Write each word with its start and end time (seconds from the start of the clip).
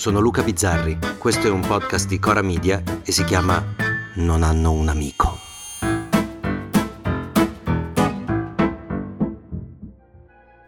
sono 0.00 0.18
Luca 0.18 0.42
Bizzarri, 0.42 0.96
questo 1.18 1.46
è 1.46 1.50
un 1.50 1.60
podcast 1.60 2.08
di 2.08 2.18
Cora 2.18 2.40
Media 2.40 2.82
e 3.04 3.12
si 3.12 3.22
chiama 3.22 3.62
Non 4.14 4.42
hanno 4.42 4.72
un 4.72 4.88
amico. 4.88 5.38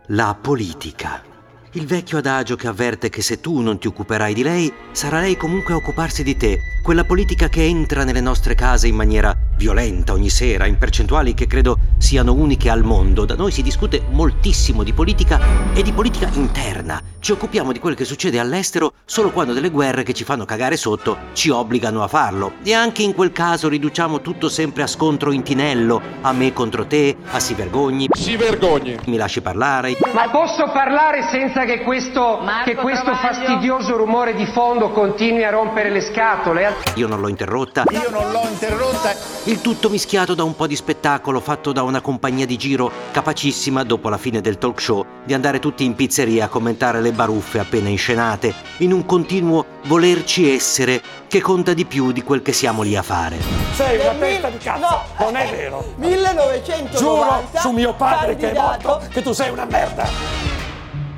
La 0.09 0.37
politica. 0.39 1.23
Il 1.71 1.87
vecchio 1.87 2.19
adagio 2.19 2.57
che 2.57 2.69
avverte 2.69 3.09
che 3.09 3.23
se 3.23 3.41
tu 3.41 3.61
non 3.61 3.79
ti 3.79 3.87
occuperai 3.87 4.35
di 4.35 4.43
lei, 4.43 4.71
sarà 4.91 5.21
lei 5.21 5.39
comunque 5.39 5.73
a 5.73 5.79
occuparsi 5.79 6.23
di 6.23 6.37
te. 6.37 6.59
Quella 6.83 7.05
politica 7.05 7.49
che 7.49 7.65
entra 7.65 8.05
nelle 8.05 8.21
nostre 8.21 8.55
case 8.55 8.89
in 8.89 8.97
maniera 8.97 9.35
violenta 9.57 10.13
ogni 10.13 10.29
sera, 10.29 10.67
in 10.67 10.77
percentuali 10.77 11.33
che 11.33 11.47
credo 11.47 11.79
siano 11.97 12.35
uniche 12.35 12.69
al 12.69 12.85
mondo. 12.85 13.25
Da 13.25 13.35
noi 13.35 13.51
si 13.51 13.63
discute 13.63 14.03
moltissimo 14.11 14.83
di 14.83 14.93
politica 14.93 15.73
e 15.73 15.83
di 15.83 15.93
politica 15.93 16.29
interna. 16.35 17.12
Ci 17.23 17.31
occupiamo 17.31 17.71
di 17.71 17.79
quel 17.79 17.95
che 17.95 18.05
succede 18.05 18.41
all'estero 18.41 18.95
solo 19.05 19.31
quando 19.31 19.53
delle 19.53 19.71
guerre 19.71 20.03
che 20.03 20.13
ci 20.13 20.25
fanno 20.25 20.45
cagare 20.45 20.77
sotto 20.77 21.17
ci 21.35 21.51
obbligano 21.51 22.03
a 22.03 22.09
farlo. 22.09 22.55
E 22.65 22.75
anche 22.75 23.03
in 23.03 23.15
quel 23.15 23.31
caso 23.31 23.69
riduciamo 23.69 24.21
tutto 24.21 24.49
sempre 24.49 24.83
a 24.83 24.89
scontro 24.89 25.31
intinello, 25.31 26.03
a 26.21 26.33
me 26.33 26.53
contro 26.53 26.85
te, 26.85 27.17
a 27.31 27.39
si 27.39 27.55
vergogni. 27.55 28.09
Si 28.11 28.35
vergogni. 28.37 28.99
Mi 29.07 29.17
lasci 29.17 29.41
parlare. 29.41 29.97
Ma 30.13 30.31
posso 30.31 30.69
parlare 30.73 31.29
senza 31.31 31.65
che 31.65 31.83
questo, 31.83 32.41
che 32.65 32.75
questo 32.75 33.15
fastidioso 33.15 33.97
rumore 33.97 34.35
di 34.35 34.47
fondo 34.47 34.91
continui 34.91 35.45
a 35.45 35.51
rompere 35.51 35.91
le 35.91 36.01
scatole? 36.01 36.75
Io 36.97 37.07
non 37.07 37.21
l'ho 37.21 37.29
interrotta. 37.29 37.85
Io 37.89 38.11
non 38.11 38.33
l'ho 38.33 38.49
interrotta. 38.51 39.15
Il 39.45 39.61
tutto 39.61 39.89
mischiato 39.91 40.35
da 40.35 40.43
un 40.43 40.57
po' 40.57 40.67
di 40.67 40.75
spettacolo 40.75 41.39
fatto 41.39 41.71
da 41.71 41.85
una 41.85 42.01
compagnia 42.01 42.47
di 42.47 42.57
giro 42.57 42.91
capacissima, 43.13 43.85
dopo 43.85 44.09
la 44.09 44.19
fine 44.19 44.41
del 44.41 44.59
talk 44.59 44.81
show, 44.81 45.07
di 45.25 45.35
andare 45.35 45.61
tutti 45.61 45.85
in 45.85 45.95
pizzeria 45.95 46.47
a 46.47 46.49
commentare 46.49 47.01
le 47.01 47.11
baruffe 47.13 47.59
appena 47.59 47.89
inscenate, 47.89 48.55
in 48.79 48.93
un 48.93 49.07
continuo 49.07 49.65
volerci 49.85 50.53
essere 50.53 51.01
che 51.29 51.41
conta 51.41 51.75
di 51.75 51.85
più 51.85 52.13
di 52.13 52.23
quel 52.23 52.43
che 52.43 52.53
siamo 52.53 52.83
lì 52.83 52.97
a 52.97 53.03
fare. 53.03 53.39
Sei 53.75 53.99
una 53.99 54.13
testa 54.15 54.51
di 54.51 54.59
cazzo, 54.59 54.81
no, 54.81 55.03
non 55.19 55.37
è 55.37 55.51
vero. 55.51 55.95
1990 55.97 56.99
Giuro 56.99 57.49
su 57.55 57.71
mio 57.71 57.95
padre 57.95 58.37
che 58.37 58.53
è 58.53 58.55
morto 58.55 59.01
che 59.11 59.23
tu 59.23 59.33
sei 59.33 59.51
una 59.51 59.65
merda. 59.65 60.09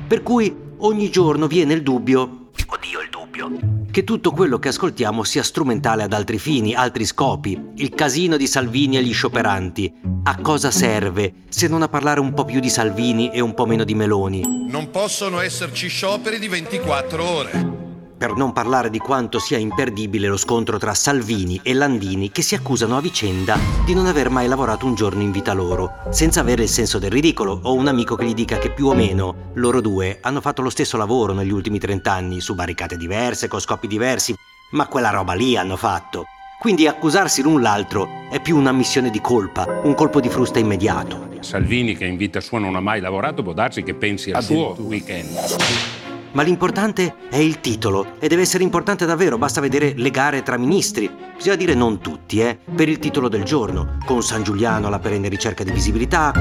Per 0.07 0.21
cui 0.23 0.55
ogni 0.77 1.09
giorno 1.09 1.47
viene 1.47 1.73
il 1.73 1.83
dubbio, 1.83 2.49
oddio 2.67 3.01
il 3.01 3.09
dubbio, 3.09 3.74
che 3.95 4.03
tutto 4.03 4.31
quello 4.31 4.59
che 4.59 4.67
ascoltiamo 4.67 5.23
sia 5.23 5.41
strumentale 5.41 6.03
ad 6.03 6.11
altri 6.11 6.37
fini, 6.37 6.75
altri 6.75 7.05
scopi. 7.05 7.57
Il 7.75 7.91
casino 7.91 8.35
di 8.35 8.45
Salvini 8.45 8.97
e 8.97 9.03
gli 9.03 9.13
scioperanti. 9.13 9.93
A 10.23 10.35
cosa 10.41 10.69
serve 10.69 11.45
se 11.47 11.69
non 11.69 11.81
a 11.81 11.87
parlare 11.87 12.19
un 12.19 12.33
po' 12.33 12.43
più 12.43 12.59
di 12.59 12.69
Salvini 12.69 13.31
e 13.31 13.39
un 13.39 13.53
po' 13.53 13.65
meno 13.65 13.85
di 13.85 13.95
Meloni? 13.95 14.67
Non 14.67 14.89
possono 14.89 15.39
esserci 15.39 15.87
scioperi 15.87 16.39
di 16.39 16.49
24 16.49 17.23
ore. 17.23 17.74
Per 18.17 18.33
non 18.33 18.53
parlare 18.53 18.89
di 18.89 18.97
quanto 18.97 19.39
sia 19.39 19.57
imperdibile 19.57 20.29
lo 20.29 20.37
scontro 20.37 20.77
tra 20.77 20.93
Salvini 20.93 21.59
e 21.61 21.73
Landini 21.73 22.31
che 22.31 22.41
si 22.41 22.55
accusano 22.55 22.95
a 22.95 23.01
vicenda 23.01 23.57
di 23.83 23.93
non 23.93 24.05
aver 24.05 24.29
mai 24.29 24.47
lavorato 24.47 24.85
un 24.85 24.95
giorno 24.95 25.21
in 25.21 25.31
vita 25.31 25.51
loro, 25.51 25.95
senza 26.11 26.39
avere 26.39 26.63
il 26.63 26.69
senso 26.69 26.97
del 26.97 27.11
ridicolo 27.11 27.59
o 27.63 27.73
un 27.73 27.87
amico 27.87 28.15
che 28.15 28.23
gli 28.23 28.33
dica 28.33 28.57
che 28.57 28.71
più 28.71 28.87
o 28.87 28.93
meno 28.93 29.51
loro 29.55 29.81
due 29.81 30.19
hanno 30.21 30.39
fatto 30.39 30.61
lo 30.61 30.69
stesso 30.69 30.95
lavoro 30.95 31.33
negli 31.33 31.51
ultimi 31.51 31.77
trent'anni, 31.77 32.39
su 32.39 32.55
barricate 32.55 32.95
diverse, 32.95 33.49
con 33.49 33.59
scopi 33.59 33.87
diversi, 33.87 34.33
ma 34.71 34.87
quella 34.87 35.09
roba 35.09 35.33
lì 35.33 35.57
hanno 35.57 35.75
fatto. 35.75 36.23
Quindi 36.57 36.87
accusarsi 36.87 37.41
l'un 37.41 37.61
l'altro 37.61 38.07
è 38.31 38.39
più 38.39 38.55
una 38.55 38.71
missione 38.71 39.09
di 39.09 39.19
colpa, 39.19 39.81
un 39.83 39.93
colpo 39.93 40.21
di 40.21 40.29
frusta 40.29 40.57
immediato. 40.57 41.33
Salvini, 41.41 41.97
che 41.97 42.05
in 42.05 42.15
vita 42.15 42.39
sua 42.39 42.59
non 42.59 42.75
ha 42.75 42.79
mai 42.79 43.01
lavorato, 43.01 43.43
può 43.43 43.51
darsi 43.51 43.83
che 43.83 43.93
pensi 43.93 44.31
al 44.31 44.41
suo 44.41 44.73
weekend. 44.79 46.04
Ma 46.35 46.41
l'importante 46.43 47.15
è 47.29 47.37
il 47.37 47.61
titolo 47.61 48.07
e 48.19 48.27
deve 48.27 48.41
essere 48.41 48.61
importante 48.61 49.05
davvero, 49.05 49.37
basta 49.37 49.61
vedere 49.61 49.93
le 49.95 50.11
gare 50.11 50.43
tra 50.43 50.57
ministri. 50.57 51.09
Bisogna 51.33 51.55
dire 51.55 51.73
non 51.73 52.01
tutti, 52.01 52.41
eh, 52.41 52.57
per 52.75 52.89
il 52.89 52.99
titolo 52.99 53.29
del 53.29 53.43
giorno, 53.43 53.97
con 54.05 54.21
San 54.21 54.43
Giuliano 54.43 54.87
alla 54.87 54.99
perenne 54.99 55.29
ricerca 55.29 55.63
di 55.63 55.71
visibilità, 55.71 56.33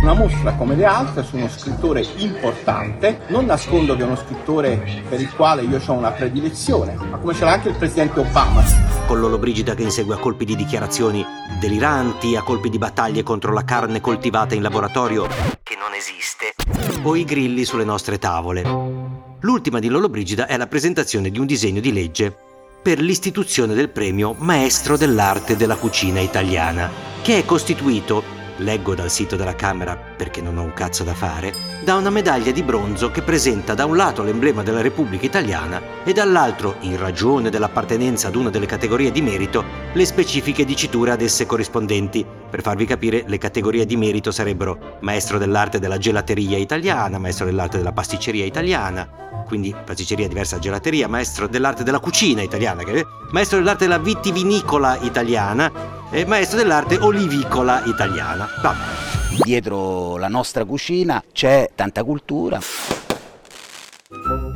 Una 0.00 0.14
mostra 0.14 0.52
come 0.52 0.76
le 0.76 0.84
altre 0.84 1.24
su 1.24 1.36
uno 1.36 1.48
scrittore 1.48 2.06
importante, 2.16 3.22
non 3.28 3.46
nascondo 3.46 3.96
che 3.96 4.02
è 4.02 4.04
uno 4.04 4.16
scrittore 4.16 5.02
per 5.08 5.20
il 5.20 5.34
quale 5.34 5.62
io 5.62 5.80
ho 5.84 5.92
una 5.92 6.10
predilezione, 6.12 6.94
ma 6.94 7.16
come 7.16 7.34
ce 7.34 7.44
l'ha 7.44 7.52
anche 7.54 7.70
il 7.70 7.74
presidente 7.74 8.20
Obama. 8.20 8.62
con 9.06 9.18
Lollobrigida 9.18 9.74
che 9.74 9.82
insegue 9.82 10.14
a 10.14 10.18
colpi 10.18 10.44
di 10.44 10.54
dichiarazioni 10.54 11.24
deliranti, 11.58 12.36
a 12.36 12.42
colpi 12.42 12.68
di 12.70 12.78
battaglie 12.78 13.22
contro 13.22 13.52
la 13.52 13.64
carne 13.64 14.00
coltivata 14.00 14.54
in 14.54 14.62
laboratorio, 14.62 15.26
che 15.62 15.76
non 15.76 15.92
esiste, 15.94 16.54
o 17.02 17.16
i 17.16 17.24
grilli 17.24 17.64
sulle 17.64 17.84
nostre 17.84 18.18
tavole. 18.18 19.03
L'ultima 19.44 19.78
di 19.78 19.88
Lollobrigida 19.88 20.46
è 20.46 20.56
la 20.56 20.66
presentazione 20.66 21.28
di 21.28 21.38
un 21.38 21.44
disegno 21.44 21.80
di 21.80 21.92
legge 21.92 22.34
per 22.82 22.98
l'istituzione 22.98 23.74
del 23.74 23.90
premio 23.90 24.34
Maestro 24.38 24.96
dell'arte 24.96 25.54
della 25.54 25.76
cucina 25.76 26.18
italiana, 26.20 26.90
che 27.20 27.40
è 27.40 27.44
costituito, 27.44 28.22
leggo 28.58 28.94
dal 28.94 29.10
sito 29.10 29.36
della 29.36 29.54
Camera 29.54 29.96
perché 29.96 30.40
non 30.40 30.56
ho 30.56 30.62
un 30.62 30.72
cazzo 30.72 31.04
da 31.04 31.12
fare, 31.12 31.52
da 31.84 31.96
una 31.96 32.08
medaglia 32.08 32.52
di 32.52 32.62
bronzo 32.62 33.10
che 33.10 33.20
presenta 33.20 33.74
da 33.74 33.84
un 33.84 33.96
lato 33.96 34.22
l'emblema 34.22 34.62
della 34.62 34.80
Repubblica 34.80 35.26
Italiana 35.26 35.82
e 36.04 36.14
dall'altro, 36.14 36.76
in 36.80 36.96
ragione 36.96 37.50
dell'appartenenza 37.50 38.28
ad 38.28 38.36
una 38.36 38.48
delle 38.48 38.64
categorie 38.64 39.12
di 39.12 39.20
merito, 39.20 39.62
le 39.92 40.06
specifiche 40.06 40.64
diciture 40.64 41.10
ad 41.10 41.20
esse 41.20 41.44
corrispondenti. 41.44 42.43
Per 42.54 42.62
farvi 42.62 42.84
capire, 42.84 43.24
le 43.26 43.36
categorie 43.36 43.84
di 43.84 43.96
merito 43.96 44.30
sarebbero 44.30 44.98
maestro 45.00 45.38
dell'arte 45.38 45.80
della 45.80 45.98
gelateria 45.98 46.56
italiana, 46.56 47.18
maestro 47.18 47.46
dell'arte 47.46 47.78
della 47.78 47.90
pasticceria 47.90 48.44
italiana, 48.44 49.08
quindi 49.44 49.74
pasticceria 49.84 50.28
diversa 50.28 50.54
da 50.54 50.60
gelateria, 50.60 51.08
maestro 51.08 51.48
dell'arte 51.48 51.82
della 51.82 51.98
cucina 51.98 52.42
italiana, 52.42 52.84
maestro 53.32 53.58
dell'arte 53.58 53.86
della 53.88 53.98
vitivinicola 53.98 55.00
italiana 55.00 55.68
e 56.12 56.24
maestro 56.26 56.58
dell'arte 56.58 56.96
olivicola 56.98 57.82
italiana. 57.86 58.48
Vabbè. 58.62 59.42
Dietro 59.42 60.16
la 60.16 60.28
nostra 60.28 60.64
cucina 60.64 61.20
c'è 61.32 61.70
tanta 61.74 62.04
cultura. 62.04 62.60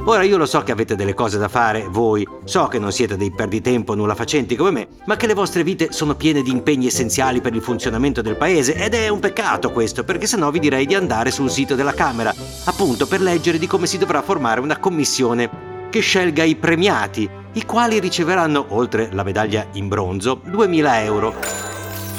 Ora 0.04 0.22
io 0.22 0.38
lo 0.38 0.47
so 0.47 0.62
che 0.62 0.72
avete 0.72 0.97
delle 0.97 1.12
cose 1.12 1.36
da 1.36 1.48
fare, 1.48 1.86
voi, 1.88 2.26
so 2.44 2.66
che 2.66 2.78
non 2.78 2.92
siete 2.92 3.16
dei 3.16 3.31
perditempo 3.31 3.94
nulla 3.94 4.14
facenti 4.14 4.56
come 4.56 4.70
me, 4.70 4.88
ma 5.04 5.16
che 5.16 5.26
le 5.26 5.34
vostre 5.34 5.62
vite 5.62 5.92
sono 5.92 6.14
piene 6.14 6.41
di 6.42 6.50
impegni 6.50 6.86
essenziali 6.86 7.41
per 7.41 7.54
il 7.54 7.60
funzionamento 7.60 8.22
del 8.22 8.36
paese 8.36 8.75
ed 8.75 8.94
è 8.94 9.09
un 9.09 9.20
peccato 9.20 9.70
questo, 9.70 10.04
perché 10.04 10.26
sennò 10.26 10.50
vi 10.50 10.60
direi 10.60 10.86
di 10.86 10.94
andare 10.94 11.31
sul 11.31 11.50
sito 11.50 11.75
della 11.75 11.92
Camera, 11.92 12.34
appunto 12.64 13.06
per 13.06 13.20
leggere 13.20 13.59
di 13.59 13.66
come 13.66 13.86
si 13.86 13.98
dovrà 13.98 14.22
formare 14.22 14.60
una 14.60 14.78
commissione 14.78 15.50
che 15.91 16.00
scelga 16.00 16.42
i 16.42 16.56
premiati, 16.56 17.28
i 17.53 17.65
quali 17.66 17.98
riceveranno, 17.98 18.66
oltre 18.70 19.10
la 19.12 19.25
medaglia 19.25 19.66
in 19.72 19.88
bronzo, 19.88 20.41
2000 20.44 21.03
euro. 21.03 21.34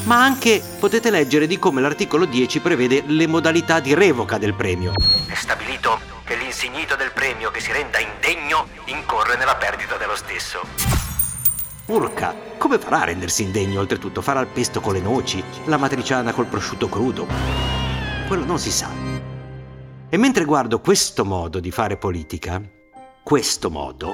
Ma 0.03 0.23
anche 0.23 0.61
potete 0.79 1.09
leggere 1.09 1.47
di 1.47 1.57
come 1.57 1.81
l'articolo 1.81 2.25
10 2.25 2.59
prevede 2.59 3.03
le 3.07 3.27
modalità 3.27 3.79
di 3.79 3.93
revoca 3.93 4.37
del 4.37 4.53
premio. 4.53 4.91
È 5.27 5.35
stabilito 5.35 6.18
che 6.29 6.35
l'insignito 6.35 6.95
del 6.95 7.11
premio 7.11 7.49
che 7.49 7.59
si 7.59 7.71
renda 7.71 7.97
indegno 7.97 8.67
incorre 8.85 9.35
nella 9.35 9.55
perdita 9.55 9.97
dello 9.97 10.15
stesso. 10.15 10.59
Urca, 11.87 12.35
come 12.59 12.77
farà 12.77 13.01
a 13.01 13.05
rendersi 13.05 13.41
indegno 13.41 13.79
oltretutto? 13.79 14.21
Farà 14.21 14.39
il 14.41 14.45
pesto 14.45 14.79
con 14.79 14.93
le 14.93 14.99
noci, 14.99 15.43
la 15.65 15.77
matriciana 15.77 16.31
col 16.31 16.45
prosciutto 16.45 16.87
crudo? 16.87 17.25
Quello 18.27 18.45
non 18.45 18.59
si 18.59 18.69
sa. 18.69 18.91
E 20.07 20.17
mentre 20.17 20.45
guardo 20.45 20.79
questo 20.81 21.25
modo 21.25 21.59
di 21.59 21.71
fare 21.71 21.97
politica, 21.97 22.61
questo 23.23 23.71
modo, 23.71 24.13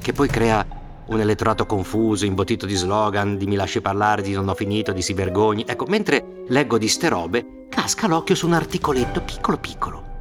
che 0.00 0.12
poi 0.12 0.26
crea 0.26 0.66
un 1.06 1.20
elettorato 1.20 1.64
confuso, 1.64 2.24
imbottito 2.24 2.66
di 2.66 2.74
slogan, 2.74 3.36
di 3.36 3.46
mi 3.46 3.54
lasci 3.54 3.80
parlare, 3.80 4.22
di 4.22 4.32
non 4.32 4.48
ho 4.48 4.54
finito, 4.56 4.90
di 4.90 5.00
si 5.00 5.12
vergogni. 5.12 5.64
Ecco, 5.64 5.84
mentre 5.86 6.42
leggo 6.48 6.76
di 6.76 6.88
ste 6.88 7.08
robe, 7.08 7.66
casca 7.68 8.08
l'occhio 8.08 8.34
su 8.34 8.48
un 8.48 8.54
articoletto 8.54 9.20
piccolo 9.20 9.58
piccolo. 9.58 10.13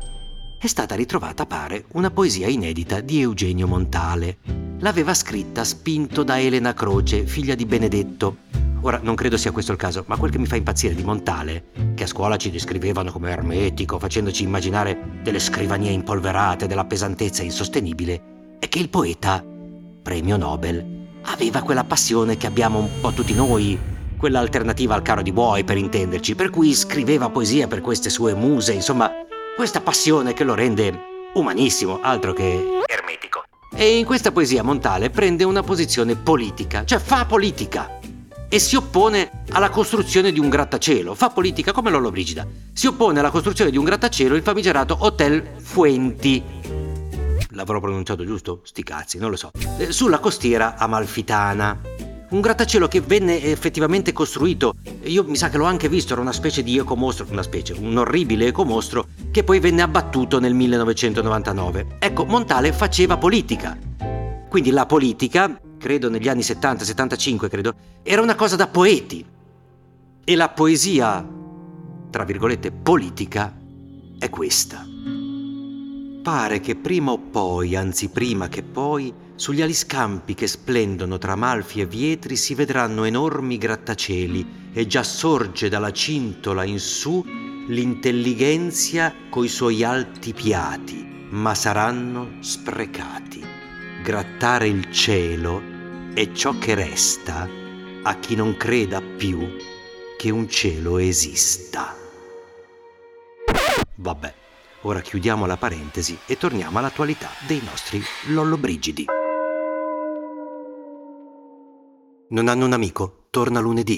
È 0.64 0.68
stata 0.68 0.96
ritrovata, 0.96 1.46
pare, 1.46 1.84
una 1.92 2.10
poesia 2.10 2.48
inedita 2.48 3.02
di 3.02 3.20
Eugenio 3.20 3.68
Montale. 3.68 4.38
L'aveva 4.80 5.14
scritta 5.14 5.66
spinto 5.66 6.24
da 6.24 6.40
Elena 6.40 6.74
Croce, 6.74 7.26
figlia 7.26 7.54
di 7.54 7.66
Benedetto. 7.66 8.38
Ora, 8.80 9.02
non 9.04 9.14
credo 9.14 9.36
sia 9.36 9.52
questo 9.52 9.74
il 9.74 9.78
caso, 9.78 10.06
ma 10.08 10.16
quel 10.16 10.32
che 10.32 10.38
mi 10.38 10.46
fa 10.46 10.56
impazzire 10.56 10.96
di 10.96 11.04
Montale, 11.04 11.66
che 11.94 12.04
a 12.04 12.08
scuola 12.08 12.38
ci 12.38 12.50
descrivevano 12.50 13.12
come 13.12 13.30
ermetico, 13.30 14.00
facendoci 14.00 14.44
immaginare 14.44 15.20
delle 15.22 15.40
scrivanie 15.40 15.92
impolverate, 15.92 16.66
della 16.66 16.86
pesantezza 16.86 17.44
insostenibile, 17.44 18.56
è 18.60 18.70
che 18.70 18.80
il 18.80 18.88
poeta 18.88 19.44
premio 20.02 20.38
Nobel, 20.38 21.08
aveva 21.24 21.62
quella 21.62 21.84
passione 21.84 22.38
che 22.38 22.48
abbiamo 22.48 22.80
un 22.80 22.90
po' 23.02 23.12
tutti 23.12 23.34
noi, 23.34 23.78
quella 24.16 24.40
alternativa 24.40 24.96
al 24.96 25.02
caro 25.02 25.24
di 25.24 25.34
buoi 25.34 25.66
per 25.66 25.76
intenderci, 25.76 26.36
per 26.36 26.50
cui 26.50 26.74
scriveva 26.74 27.30
poesia 27.30 27.68
per 27.68 27.82
queste 27.82 28.10
sue 28.10 28.34
muse, 28.34 28.72
insomma, 28.72 29.12
questa 29.56 29.82
passione 29.82 30.34
che 30.34 30.44
lo 30.44 30.56
rende 30.56 31.30
umanissimo, 31.34 32.00
altro 32.02 32.34
che 32.34 32.82
ermetico. 32.86 33.44
E 33.76 33.98
in 33.98 34.06
questa 34.06 34.32
poesia 34.32 34.64
Montale 34.64 35.10
prende 35.10 35.44
una 35.44 35.64
posizione 35.64 36.16
politica, 36.16 36.86
cioè 36.86 37.00
fa 37.00 37.26
politica. 37.26 38.00
E 38.50 38.60
si 38.60 38.76
oppone 38.76 39.44
alla 39.52 39.70
costruzione 39.70 40.32
di 40.32 40.40
un 40.40 40.50
grattacielo, 40.50 41.16
fa 41.16 41.30
politica 41.30 41.72
come 41.72 41.90
Lollobrigida. 41.90 42.46
Si 42.72 42.88
oppone 42.88 43.20
alla 43.20 43.32
costruzione 43.32 43.72
di 43.72 43.78
un 43.78 43.84
grattacielo 43.84 44.36
il 44.36 44.44
famigerato 44.44 44.98
Hotel 45.00 45.56
Fuenti, 45.58 46.44
l'avrò 47.54 47.80
pronunciato 47.80 48.26
giusto? 48.26 48.62
Sti 48.64 48.84
cazzi, 48.84 49.18
non 49.18 49.30
lo 49.30 49.36
so. 49.36 49.52
Eh, 49.78 49.92
sulla 49.92 50.20
costiera 50.20 50.76
amalfitana. 50.78 51.80
Un 52.30 52.42
grattacielo 52.42 52.88
che 52.88 53.00
venne 53.00 53.44
effettivamente 53.44 54.12
costruito, 54.12 54.74
io 55.04 55.24
mi 55.24 55.36
sa 55.36 55.50
che 55.50 55.58
l'ho 55.58 55.66
anche 55.66 55.88
visto, 55.88 56.14
era 56.14 56.22
una 56.22 56.32
specie 56.32 56.64
di 56.64 56.80
ecomostro, 56.80 57.28
una 57.30 57.44
specie, 57.44 57.74
un 57.74 57.96
orribile 57.96 58.48
ecomostro, 58.48 59.06
che 59.34 59.44
poi 59.44 59.60
venne 59.60 59.82
abbattuto 59.82 60.40
nel 60.40 60.54
1999. 60.54 61.96
Ecco, 61.98 62.24
Montale 62.26 62.72
faceva 62.72 63.18
politica. 63.18 63.76
Quindi 64.48 64.70
la 64.70 64.86
politica, 64.86 65.60
credo 65.80 66.08
negli 66.08 66.28
anni 66.28 66.42
70-75, 66.42 67.50
credo, 67.50 67.74
era 68.04 68.22
una 68.22 68.36
cosa 68.36 68.56
da 68.56 68.68
poeti. 68.68 69.26
E 70.24 70.36
la 70.36 70.50
poesia, 70.50 71.28
tra 72.12 72.24
virgolette, 72.26 72.72
politica, 72.72 73.58
è 74.20 74.30
questa. 74.30 74.86
Pare 76.22 76.60
che 76.60 76.76
prima 76.76 77.12
o 77.12 77.18
poi, 77.18 77.76
anzi 77.76 78.10
prima 78.10 78.50
che 78.50 78.62
poi, 78.62 79.12
sugli 79.34 79.64
aliscampi 79.64 80.36
che 80.36 80.46
splendono 80.46 81.18
tra 81.18 81.32
Amalfi 81.32 81.82
e 81.82 81.88
Vietri 81.88 82.36
si 82.36 82.54
vedranno 82.54 83.04
enormi 83.04 83.58
grattacieli 83.58 84.70
e 84.74 84.86
già 84.86 85.02
sorge 85.02 85.70
dalla 85.70 85.92
cintola 85.92 86.64
in 86.66 86.78
su 86.78 87.42
l'intelligenzia 87.68 89.14
coi 89.30 89.48
suoi 89.48 89.84
alti 89.84 90.34
piati, 90.34 91.28
ma 91.30 91.56
saranno 91.56 92.38
sprecati. 92.40 93.42
Grattare 94.04 94.68
il 94.68 94.92
cielo 94.92 95.62
è 96.14 96.32
ciò 96.32 96.58
che 96.58 96.76
resta 96.76 97.48
a 98.04 98.16
chi 98.20 98.36
non 98.36 98.58
creda 98.58 99.02
più 99.02 99.56
che 100.18 100.30
un 100.30 100.50
cielo 100.50 100.98
esista. 100.98 101.96
Vabbè. 103.96 104.34
Ora 104.86 105.00
chiudiamo 105.00 105.46
la 105.46 105.56
parentesi 105.56 106.18
e 106.26 106.36
torniamo 106.36 106.78
all'attualità 106.78 107.30
dei 107.48 107.62
nostri 107.64 108.02
lollobrigidi. 108.34 109.06
Non 112.30 112.50
hanno 112.50 112.66
un 112.66 112.74
amico? 112.74 113.28
Torna 113.30 113.62
lunedì. 113.62 113.98